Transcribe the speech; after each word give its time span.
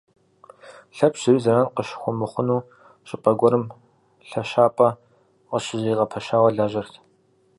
Лъэпщ 0.95 1.19
зыри 1.23 1.39
зэран 1.43 1.67
къыщыхуэмыхъуну 1.75 2.67
щӏыпӏэ 3.07 3.31
гуэрым 3.39 3.65
лъэщапӏэ 4.29 4.89
къыщызэригъэпэщауэ 5.49 6.49
лажьэрт. 6.57 6.93